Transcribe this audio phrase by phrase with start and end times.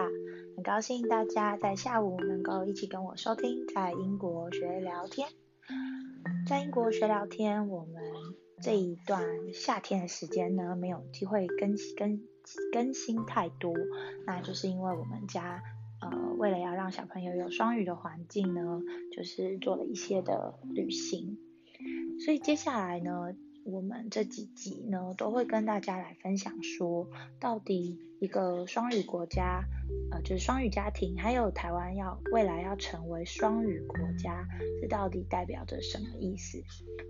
[0.00, 5.28] 很高兴大家在下午能够一起跟我收听在英国学聊天。
[6.48, 8.02] 在英国学聊天，我们
[8.62, 12.22] 这一段夏天的时间呢，没有机会更更
[12.72, 13.74] 更新太多，
[14.26, 15.62] 那就是因为我们家
[16.00, 18.80] 呃为了要让小朋友有双语的环境呢，
[19.14, 21.38] 就是做了一些的旅行，
[22.24, 23.34] 所以接下来呢。
[23.64, 29.64] 我们这几集呢，都会跟大家来分享说，到底一个双语国家，
[30.10, 34.48] 呃，就是双语家庭，还有台湾要未来要成为双语国家，
[34.80, 36.62] 这到底代表着什么意思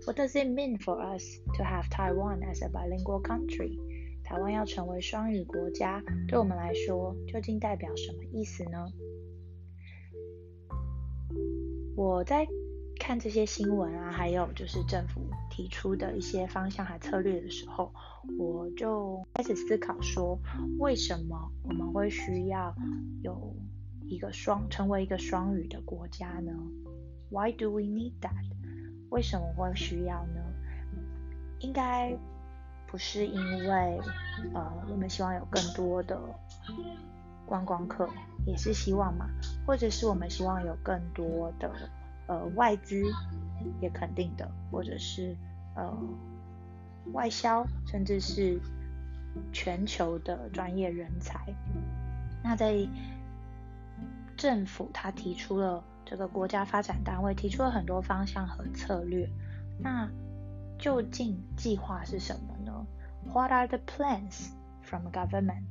[0.05, 3.79] ？What does it mean for us to have Taiwan as a bilingual country？
[4.23, 8.87] 台湾要成为双语国家，对我们来说，究竟代表什么意思呢？
[11.95, 12.47] 我在。
[13.05, 15.19] 看这些新闻啊，还有就是政府
[15.51, 17.91] 提出的一些方向和策略的时候，
[18.39, 20.39] 我就开始思考说，
[20.79, 22.73] 为什么我们会需要
[23.21, 23.53] 有
[24.05, 26.53] 一个双成为一个双语的国家呢
[27.29, 28.31] ？Why do we need that？
[29.09, 30.41] 为什么会需要呢？
[31.59, 32.17] 应该
[32.87, 33.99] 不是因为
[34.53, 36.17] 呃我们希望有更多的
[37.45, 38.07] 观光客，
[38.45, 39.27] 也是希望嘛，
[39.67, 41.69] 或者是我们希望有更多的。
[42.27, 43.03] 呃，外资
[43.81, 45.35] 也肯定的，或者是
[45.75, 45.93] 呃
[47.11, 48.59] 外销，甚至是
[49.51, 51.39] 全球的专业人才。
[52.43, 52.87] 那在
[54.37, 59.29] 政府他提出了这个国家发展单位提出了很多方向和策略。
[59.79, 60.09] 那
[60.79, 62.85] 究竟计划是什么呢
[63.33, 64.49] ？What are the plans
[64.81, 65.63] from government？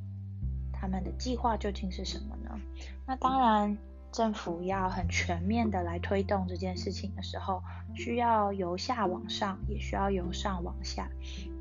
[0.73, 2.61] 他们的计划究竟是什么呢？
[3.07, 3.79] 那当然。
[4.13, 7.63] 政府要很全面的来推动这件事情的时候，
[7.95, 11.09] 需要由下往上，也需要由上往下。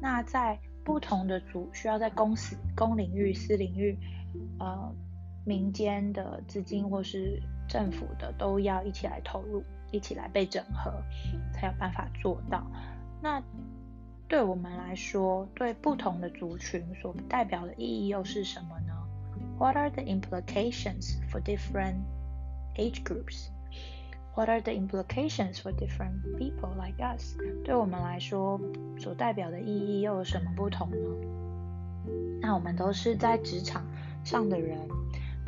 [0.02, 3.98] 那在不同的组，需要在公司、公领域、私领域，
[4.60, 4.94] 呃，
[5.46, 10.92] 民间的资金或是政府的，都要一起来投入，一起来被整合，
[11.54, 12.66] 才有办法做到。
[13.22, 13.42] 那
[14.28, 18.94] 对我们来说，对不同的族群所代表的意义又是什么呢
[19.58, 22.02] ？What are the implications for different
[22.78, 23.50] age groups.
[24.34, 27.36] What are the implications for different people like us？
[27.66, 28.60] 对我们来说，
[28.98, 30.98] 所代表的意义又有什么不同呢？
[32.42, 33.86] 那我们都是在职场
[34.24, 34.80] 上的人，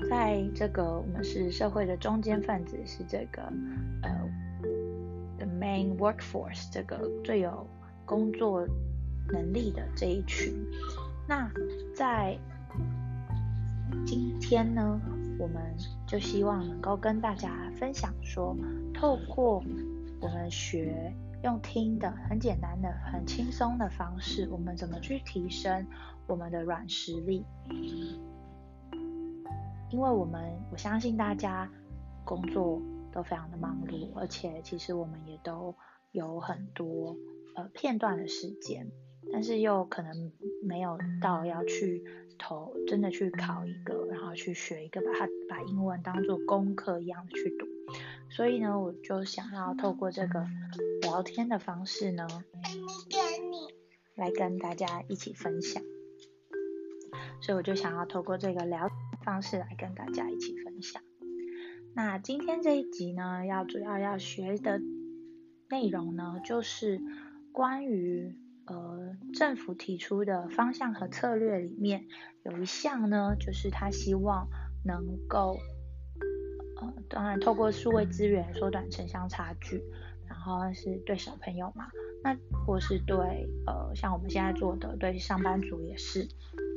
[0.09, 3.41] 在这个我们是社会的中间分子，是这个
[4.01, 4.29] 呃
[5.38, 7.66] the main workforce 这个最有
[8.05, 8.67] 工作
[9.31, 10.53] 能力的这一群。
[11.25, 11.50] 那
[11.95, 12.38] 在
[14.05, 15.00] 今天呢？
[15.40, 15.75] 我们
[16.13, 18.56] 就希望能够跟大家分享说，
[18.94, 19.63] 透过
[20.22, 21.12] 我们学
[21.44, 25.88] 用听的很简单的、很轻松的方式，我们怎么去提升
[26.28, 27.44] 我们的软实力？
[29.90, 30.40] 因为我们
[30.72, 31.68] 我相信大家
[32.23, 32.79] 工作
[33.12, 35.73] 都非常的忙碌，而且其实我们也都
[36.12, 37.18] 有很多
[37.56, 38.88] 呃片段的时间。
[39.31, 42.03] 但是又可能没有到要去
[42.38, 47.66] 投，真的去考一个，然后去学一个，把它把英文当做功课一样的去读。
[48.29, 50.45] 所以呢，我就想要透过这个
[51.01, 52.28] 聊天的方式呢，
[54.16, 55.81] 来跟大家一起分享。
[57.41, 58.90] 所以我就想要透过这个聊
[59.23, 61.01] 方式来跟大家一起分享。
[61.95, 64.79] 那今天这一集呢，要主要要学的
[65.69, 67.01] 内容呢，就是
[67.51, 68.35] 关于。
[69.34, 72.06] 政府提出的方向和策略里面
[72.44, 74.48] 有一项呢，就是他希望
[74.86, 75.58] 能够，
[76.80, 79.84] 呃，当然透过数位资源缩短城乡差距，
[80.28, 81.88] 然后是对小朋友嘛，
[82.24, 86.28] 那或是对呃，像我们现在做的对上班族也是，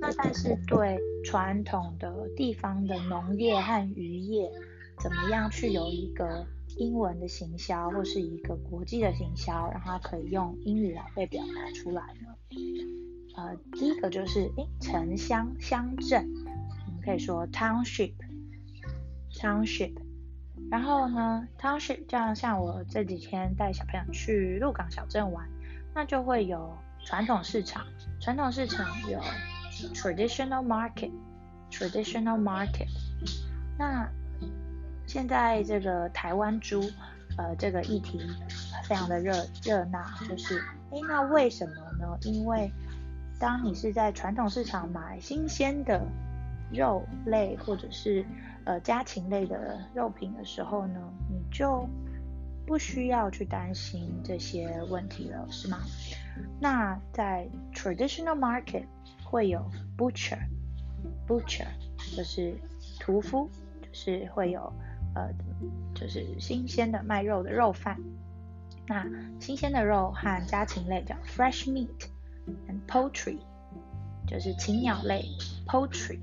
[0.00, 4.50] 那但是对传统的地方的农业和渔业，
[4.99, 6.47] 怎么样去有一个。
[6.76, 12.34] 英文的行销或是一个国际的行销，让它可以用英语来被表达出来呢？
[13.37, 16.26] 呃，第一个就是诶，城乡乡镇，
[16.87, 19.93] 我们可以说 township，township。
[20.70, 25.49] 然后呢，township 这样像我这几天带小朋友去鹿港小镇玩，
[25.94, 27.87] 那就会有传统市场，
[28.20, 29.20] 传统市场有
[29.94, 32.88] traditional market，traditional market。
[33.78, 34.08] 那
[35.06, 36.82] 现在这个台湾猪，
[37.37, 38.20] 呃，这个议题
[38.85, 39.32] 非常的热
[39.62, 40.58] 热闹，就是，
[40.91, 42.19] 哎，那为什么呢？
[42.23, 42.70] 因为
[43.38, 46.05] 当你是在传统市场买新鲜的
[46.73, 48.25] 肉类或者是
[48.64, 51.00] 呃家禽类的肉品的时候呢，
[51.31, 51.88] 你就
[52.67, 55.79] 不需要去担心这些问题了，是吗？
[56.61, 58.85] 那在 traditional market
[59.25, 59.64] 会有
[59.97, 61.67] butcher，butcher
[62.17, 62.55] 就是。
[62.99, 63.49] 屠夫，
[63.81, 64.73] 就是会有
[65.16, 65.32] 呃，
[65.94, 67.98] 就是新鲜的卖肉的肉贩。
[68.86, 69.02] 那
[69.40, 73.38] 新鲜的肉和家禽类叫 fresh meat，and poultry，
[74.26, 75.24] 就是禽鸟类
[75.66, 76.18] poultry，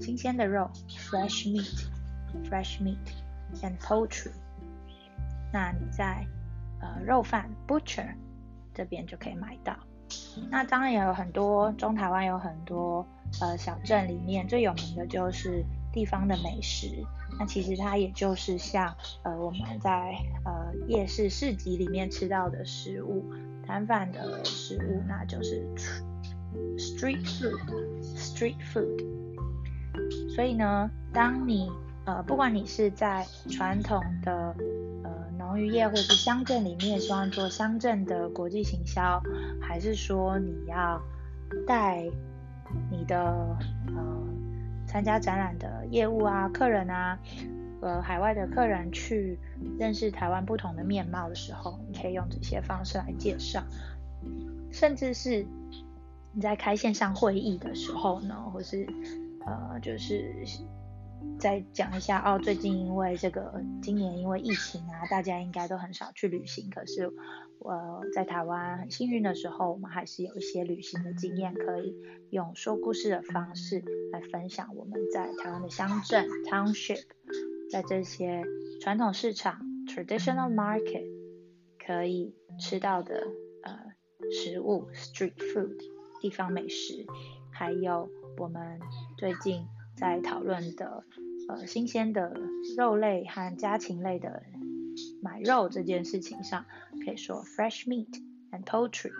[0.00, 2.98] 新鲜的肉 fresh meat，fresh meat
[3.62, 4.32] and poultry。
[5.50, 6.26] 那你在
[6.80, 8.14] 呃肉贩 butcher
[8.74, 9.74] 这边就可以买到。
[10.50, 13.06] 那当然也有很多中台湾有很多
[13.40, 17.02] 呃小镇里面最有名的就是地方的美食。
[17.38, 20.14] 那其实它也就是像呃我们在
[20.44, 23.24] 呃夜市市集里面吃到的食物，
[23.66, 25.66] 摊贩的食物，那就是
[26.78, 29.04] street food，street food。
[30.34, 31.70] 所以呢，当你
[32.04, 34.54] 呃不管你是在传统的
[35.02, 39.22] 呃农渔业或是乡镇里面，希望做乡镇的国际行销，
[39.60, 41.00] 还是说你要
[41.66, 42.04] 带
[42.90, 43.16] 你的
[43.96, 44.23] 呃
[44.94, 47.18] 参加展览的业务啊、客人啊，
[47.80, 49.36] 呃，海外的客人去
[49.76, 53.60] 认识台湾不同的面貌的时候，你可以用这些方式来介绍。
[54.70, 55.44] 甚至是
[56.30, 58.86] 你在开线上会议的时候呢，或是
[59.44, 60.32] 呃，就是
[61.38, 67.12] 再讲一下哦，最近因为这个今年因为疫情啊，大家应该都很少去旅行，可是。
[67.60, 71.96] 我，在台湾很幸运的时候，我们还是有一些旅行的经验，可以
[72.28, 73.82] 用说故事的方式
[74.12, 77.04] 来分享我们在台湾的乡镇 （township）
[77.70, 78.42] 在这些
[78.82, 81.06] 传统市场 （traditional market）
[81.78, 83.28] 可以吃到的
[83.62, 83.78] 呃
[84.30, 85.78] 食物 （street food）
[86.20, 87.06] 地方美食，
[87.50, 88.78] 还有我们
[89.16, 91.04] 最近在讨论的
[91.48, 92.34] 呃新鲜的
[92.76, 94.42] 肉类和家禽类的。
[95.20, 96.66] 买肉这件事情上，
[97.04, 99.10] 可以说 fresh meat and poultry。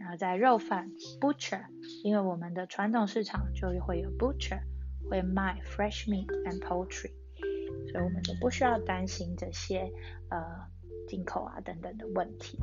[0.00, 1.64] 然后在肉贩 butcher，
[2.02, 4.58] 因为我们的传统市场就会有 butcher
[5.08, 7.12] 会卖 fresh meat and poultry，
[7.92, 9.92] 所以我们就不需要担心这些
[10.30, 10.42] 呃
[11.06, 12.58] 进口啊等等的问题。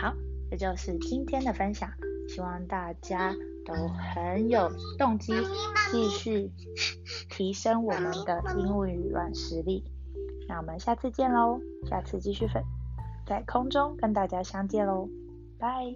[0.00, 0.14] 好，
[0.50, 1.90] 这就是今天的分享，
[2.32, 3.34] 希望大家
[3.66, 3.74] 都
[4.14, 5.32] 很有动机
[5.90, 6.50] 继续
[7.28, 9.82] 提升我们的英语软实力。
[10.48, 12.62] 那我们下次见喽，下次继续粉
[13.26, 15.08] 在空中跟大家相见喽，
[15.58, 15.92] 拜。